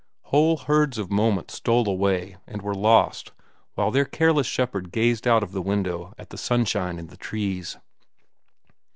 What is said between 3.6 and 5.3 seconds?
while their careless shepherd gazed